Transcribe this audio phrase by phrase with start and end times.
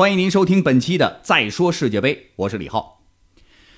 [0.00, 3.02] 欢迎您收听本期的《再说世界杯》，我是李浩。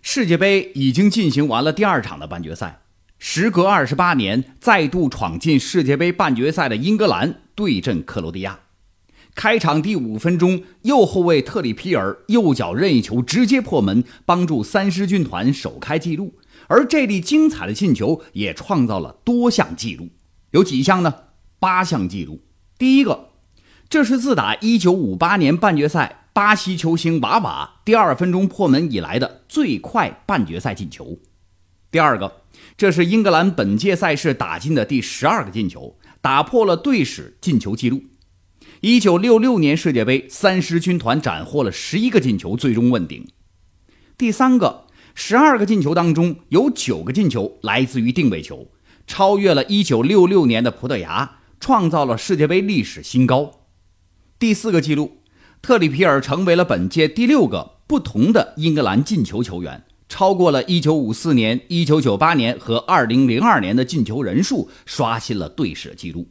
[0.00, 2.82] 世界杯已经进行完了第二场的半决赛，
[3.18, 8.60] 时隔二十八年再度闯进世界杯半决赛的英格兰对阵克罗地亚。
[9.34, 16.34] 开场第五分钟，右后卫特里皮尔右脚任意球直接破门，帮助三狮军团首开纪录。
[16.68, 20.10] 而这粒精彩的进球也创造了多项纪录，
[20.52, 21.12] 有几项呢？
[21.58, 22.40] 八项纪录。
[22.78, 23.30] 第一个。
[23.94, 31.20] 这是自打1958年半决赛巴西球星瓦瓦第二分钟破门以来的最快半决赛进球。
[31.92, 32.40] 第二个，
[32.76, 38.02] 这是英格兰本届赛事打进的第十二个进球，打破了队史进球纪录。
[38.80, 43.24] 1966年世界杯，三狮军团斩获了十一个进球，最终问鼎。
[44.18, 48.72] 第三个，十二个进球当中有九个进球来自于定位球，
[49.06, 53.60] 超越了1966年的葡萄牙，创造了世界杯历史新高。
[54.44, 55.22] 第四个记录，
[55.62, 66.28] 特里皮尔成为了本届第六个不同的英格兰进球球员，超过了1954年、1998年和2002年的进球人数，刷新了队史纪录。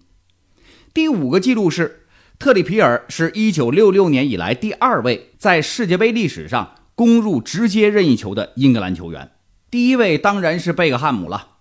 [0.94, 2.06] 第五个记录是，
[2.38, 9.32] 特里皮尔是一九六六年以来第二位在世界杯历史上攻入直接任意球的英格兰球员，
[9.72, 11.53] 第一位当然是贝克汉姆了。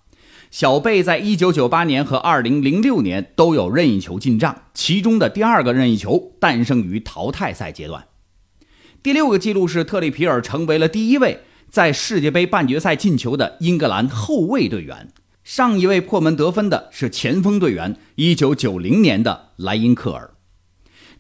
[0.53, 8.09] 小贝在1998年和2006年都有任意球进账，其中的第二个任意球诞生于淘汰赛阶段。
[9.03, 15.09] 第六个记录是特里皮尔成为了第一位在世界杯半决赛进球的英格兰后卫队员，
[15.43, 20.35] 上一位破门得分的是前锋队员1990年的莱因克尔。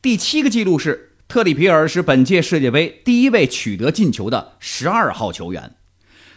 [0.02, 5.77] 第七个记录是特里皮尔是本届世界杯第一位取得进球的十二号球员。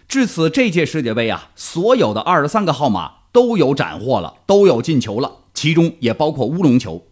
[0.08, 7.08] 至此，这届世界杯啊，所有的二十三个号码都有斩获了，都有进球了，其中也包括乌龙球。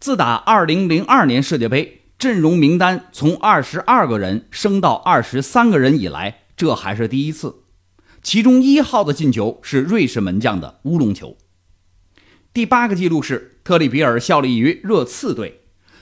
[0.00, 7.62] 自打二零零二年世界杯阵容名单从二十二个人升到二十三个人以来，这还是第一次。
[8.22, 11.36] 其中一号的进球是瑞士门将的乌龙球。
[12.52, 15.60] 第八个记录是特里皮尔效力于热刺队，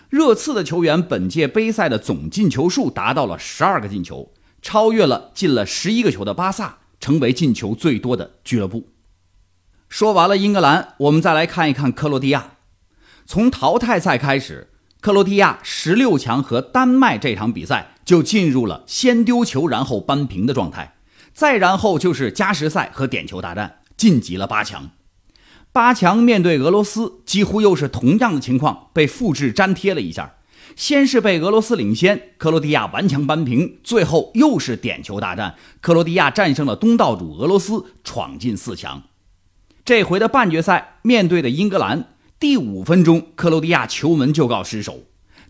[0.08, 4.31] 热刺的球员本届杯赛的总进球数达到了十二个进球。
[4.62, 8.88] 超越了进了十一个球的巴萨，成为进球最多的俱乐部。
[9.88, 12.52] 说完了英格兰，我们再来看一看克罗地亚。
[13.26, 20.94] 从淘汰赛开始，克罗地亚十六强和丹麦这场比赛就进入了先丢球然后扳平的状态，
[21.34, 24.90] 再然后就是加时赛和点球大战，晋级了八强。
[25.72, 30.36] 八强面对俄罗斯，几乎又是同样的情况，被复制粘贴了一下。
[30.76, 39.02] 先是被俄罗斯领先，克罗地亚顽强扳平，最后又是点球大战，克罗地亚战胜了东道主俄罗斯，闯进四强。
[39.84, 45.00] 这回的半决赛面对的英格兰，第五分钟克罗地亚球门就告失手，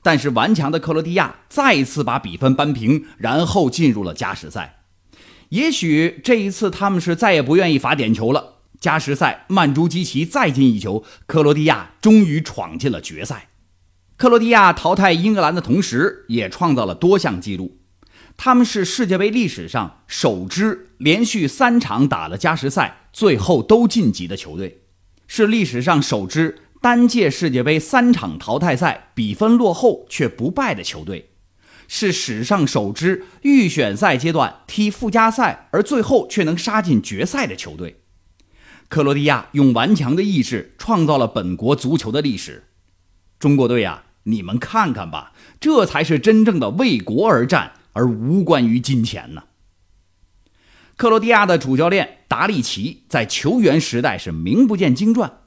[0.03, 4.81] 但是顽强的克罗地亚再一次把比分扳平，然后进入了加时赛。
[5.51, 8.55] 也许这一次他们是再也不愿意罚点球了。
[8.81, 13.51] 加时赛曼朱基奇再进一球，克罗地亚终于闯进了决赛。
[14.17, 17.79] 克罗地亚淘汰英格兰的同时，也创造了多项纪录。
[18.37, 24.85] 他们是世界杯历史上首支连续三场打了加时赛，最后都晋级的球队，
[25.27, 31.31] 是历史上首支单届世界杯三场淘汰赛比分落后却不败的球队，
[31.89, 38.03] 是史上首支预选赛阶段踢附加赛而最后却能杀进决赛的球队。
[38.89, 42.65] 克罗地亚用顽强的意志创造了本国足球的历史。
[43.43, 44.05] 中国队呀！
[44.23, 49.43] 你们看看吧，这才是真正的为国而战，而无关于金钱呢。
[50.97, 55.41] 克罗地亚的主教练达利奇在球员时代是名不见经传，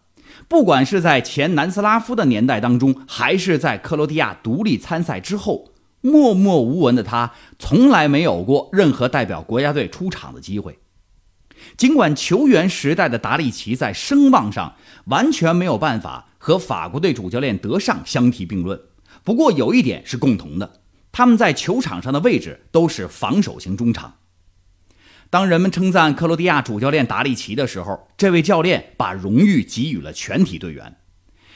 [0.50, 10.78] 不管是在前南斯拉夫的年代当中，还是在克罗地亚独立参赛之后，默默无闻的他从来没有过任何代表国家队出场的机会。
[11.78, 16.28] 尽管球员时代的达利奇在声望上完全没有办法。
[16.45, 18.79] 和法国队主教练德尚相提并论，
[19.23, 24.17] 不过有一点是共同的，他们在球场上的位置都是防守型中场。
[25.31, 30.97] 当人们称赞克罗地亚主教练达利奇的时候，这位教练把荣誉给予了全体队员。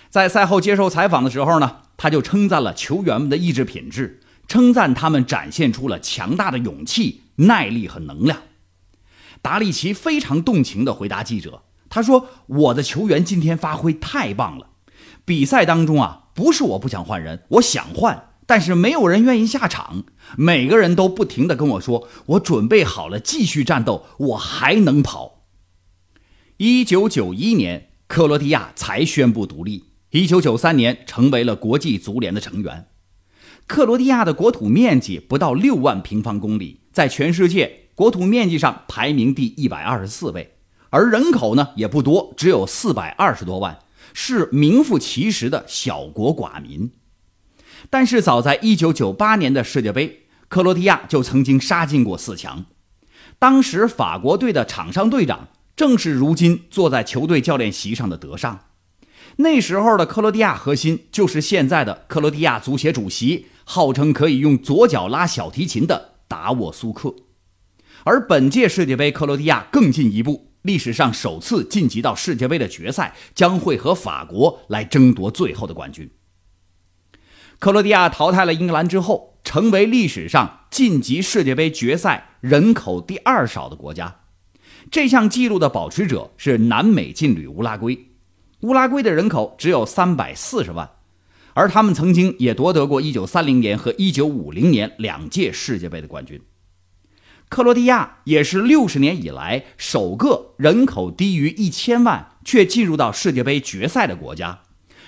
[0.10, 8.40] 在赛后接受采访的时候呢，他就称赞了球员们的意志品质，称赞他们展现出了强大的勇气、耐力和能量。
[9.44, 11.62] 达利奇非常动情地回答记者，
[11.92, 14.66] 他说：“我的球员今天发挥太棒了。”
[15.30, 20.06] 比赛当中啊，不是我不想换人，我想换，但是没有人愿意下场。
[20.36, 25.44] 每个人都不停的跟我说：“我准备好了，继续战斗，我还能跑。”
[26.58, 29.92] 一九九一年，克罗地亚才宣布独立。
[30.10, 32.88] 一九九三年，成为了国际足联的成员。
[33.68, 40.56] 克罗地亚的国土面积不到六万平方公里，在全世界国土面积上排名第一百二十四位，
[40.90, 43.78] 而人口呢也不多，只有四百二十多万，
[44.14, 46.92] 是名副其实的小国寡民。
[47.90, 52.66] 但是早在一九九八年的世界杯，克罗地亚就曾经杀进过四强，
[53.38, 58.66] 当时法国队的场上队长正是如今坐在球队教练席上的德尚。
[59.38, 63.48] 那时候的克罗地亚核心就是现在的克罗地亚足协主席。
[63.72, 67.14] 号称可以用左脚拉小提琴的达沃苏克，
[68.04, 76.10] 而本届世界杯，克罗地亚更进一步，历史上首次晋级到世界杯的决赛，将会和法国来争夺最后的冠军。
[77.60, 84.22] 克罗地亚淘汰了英格兰之后，成为历史上晋级世界杯决赛人口第二少的国家。
[84.92, 88.08] 这项纪录的保持者是南美劲旅乌拉圭，
[88.62, 90.90] 乌拉圭的人口只有三百四十万。
[91.54, 96.42] 而他们曾经也夺得过1930年和1950年两届世界杯的冠军。
[97.50, 104.62] 克罗地亚也是60年以来首个人口低于1000万却进入到世界杯决赛的国家。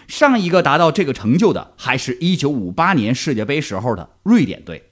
[0.07, 4.89] 上一个达到这个成就的还是一958年世界杯时候的瑞典队。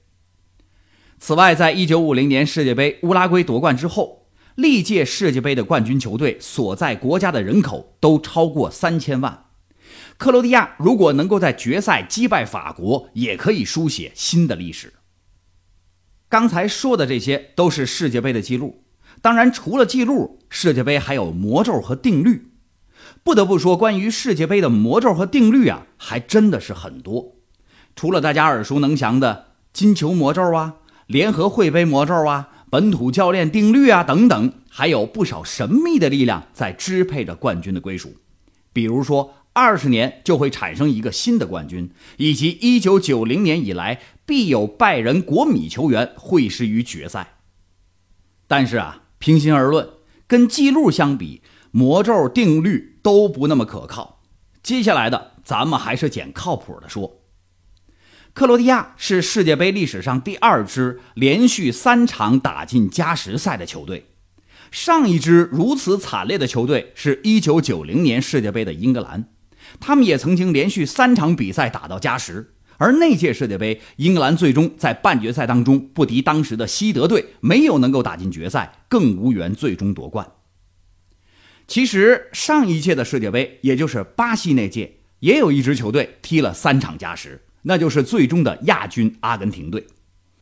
[1.18, 9.45] 此外，在1950年世界杯乌拉圭夺冠之后，历届世界杯的冠军球队所在国家的人口都超过3000万。
[10.18, 14.94] 克罗地亚如果能够在决赛击败法国，也可以书写新的历史。
[16.30, 18.84] 刚才说的这些都是世界杯的记录，
[19.20, 22.52] 当然除了记录，世界杯还有魔咒和定律。
[23.24, 27.36] 不得不说，关于世界杯的魔咒和定律啊，还真的是很多。
[27.96, 30.76] 除了大家耳熟能详的金球魔咒啊、
[31.08, 38.14] 联合会杯魔咒啊、本土教练定律啊等等，还有不少神秘的力量在支配着冠军的归属，
[38.72, 39.34] 比如说。
[39.52, 44.00] 二十年就会产生一个新的冠军，以及一九九零年以来
[44.30, 47.40] 必有拜仁国米球员会师于决赛。
[48.46, 49.90] 但是啊，平心而论，
[50.28, 51.42] 跟记录相比，
[51.72, 54.22] 魔咒定律都不那么可靠。
[54.62, 57.24] 接下来的，咱们还是捡靠谱的说。
[58.36, 64.12] 克罗地亚是世界杯历史上第二支连续三场打进加时赛的球队。
[64.70, 69.28] 上一支如此惨烈的球队是一九九零年世界杯的英格兰。
[69.80, 80.26] 他们也曾经连续三场比赛打到加时，而那届世界杯，英格兰最终在半决赛当中不敌当时的西德队，没有能够打进决赛，更无缘最终夺冠。
[81.68, 89.86] 其实上一届的世界杯，也就是巴西那届，也有一支球队踢了三场加时，那就是最终的亚军阿根廷队。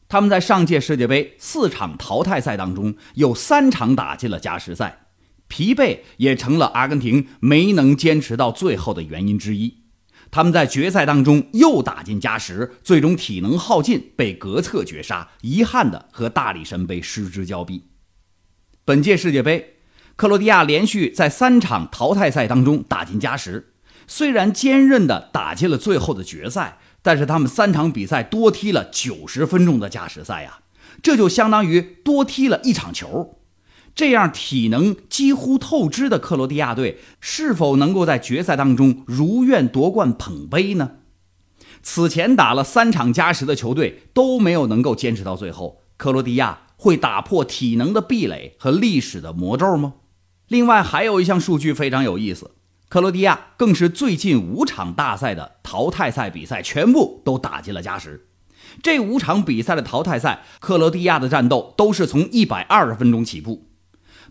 [0.07, 5.07] 他们在上届世界杯四场淘汰赛当中，有三场打进了加时赛。
[5.47, 9.86] 疲惫也成了阿根廷没能坚持到最后的原因之一。
[10.29, 17.85] 他们在决赛当中又打进加时，最终体能耗尽，被格策绝杀，遗憾的和大力神杯失之交臂。
[18.85, 19.77] 本届世界杯，
[20.15, 23.73] 克罗地亚连续在三场淘汰赛当中打进加时，
[24.07, 30.59] 虽然坚韧的打进了最后的决赛，但是他们三场比赛多踢了九十分钟的加时赛呀，
[31.01, 33.36] 这就相当于多踢了一场球。
[33.97, 40.91] 这样体能几乎透支的克罗地亚队，是否能够在决赛当中如愿夺冠捧杯呢？
[41.81, 49.95] 此前打了三场加时的球队都没有能够坚持到最后，克罗地亚会打破体能的壁垒和历史的魔咒吗？
[50.47, 52.51] 另外还有一项数据非常有意思，
[52.89, 58.27] 克罗地亚更是最近五场大赛的淘汰赛比赛全部都打进了加时。
[58.83, 63.66] 这五场比赛的淘汰赛，克罗地亚的战斗都是从一百二十分钟起步。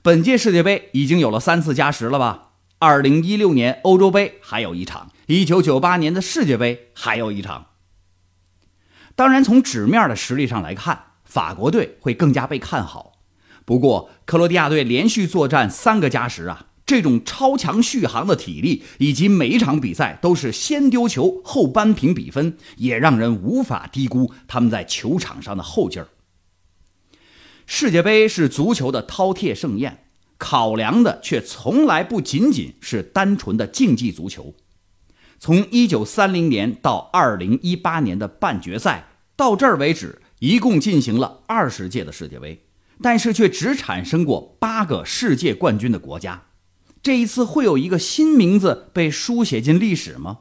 [0.02, 2.50] 本届世界杯已经有了三次加时了吧？
[2.78, 7.66] 二零一六年欧洲杯还有一场，一九九八年的世界杯还有一场。
[9.14, 13.14] 当然，从纸面的实力上来看，法国队会更加被看好。
[13.64, 26.08] 不过，克罗地亚队连续作战三个加时啊，这种超强续航的体力，以及每一场比赛都是先丢球后扳平比分，也让人无法低估他们在球场上的后劲儿。
[27.66, 30.04] 世界杯是足球的饕餮盛宴，
[30.38, 34.54] 考量的却从来不仅仅是单纯的竞技足球。
[35.38, 42.64] 从1930年到2018年的半决赛到这儿为止，一共进行了二十届的世界杯，
[43.02, 46.44] 但是却只产生过八个世界冠军的国家。
[47.02, 50.38] 这一次会有一个新名字被书写进历史吗？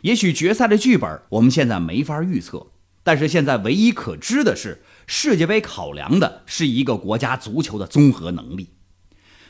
[0.00, 2.68] 也许决赛的剧本我们现在没法预测，
[3.04, 4.82] 但是现在唯一可知的是。
[5.06, 8.70] 世界杯考量的是一个国家足球的综合能力，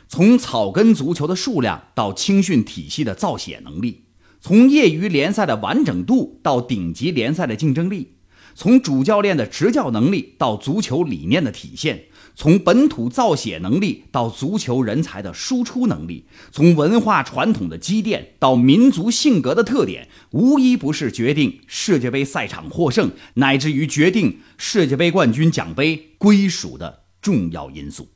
[0.09, 4.06] 从草根足球的数量到青训体系的造血能力，
[4.40, 8.16] 从业余联赛的完整度到顶级联赛的竞争力，
[8.54, 12.06] 从主教练的执教能力到足球理念的体现。
[12.35, 28.09] 从本土造血能力到足球人才的输出能力，从文化传统的积淀到民族性格的特点，无一不是决定世界杯赛场获胜，乃至于决定世界杯冠军奖杯归属的重要因素。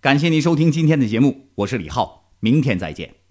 [0.00, 3.23] 感谢您收听今天的节目，我是李浩，明天再见。